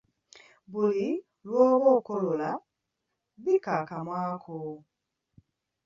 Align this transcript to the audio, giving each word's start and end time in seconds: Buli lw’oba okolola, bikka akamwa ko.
Buli 0.71 1.07
lw’oba 1.45 1.87
okolola, 1.99 2.49
bikka 3.43 3.71
akamwa 3.81 4.19
ko. 4.43 4.55